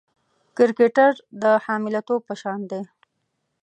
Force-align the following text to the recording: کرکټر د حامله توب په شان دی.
کرکټر 0.57 1.11
د 1.41 1.43
حامله 1.65 2.01
توب 2.07 2.21
په 2.29 2.35
شان 2.41 2.59
دی. 2.71 2.81